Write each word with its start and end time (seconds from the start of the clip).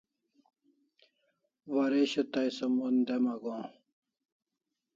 Waresho 1.73 2.21
tai 2.33 2.49
som 2.57 2.71
mon 2.77 2.95
dem 3.07 3.23
agohaw 3.33 3.71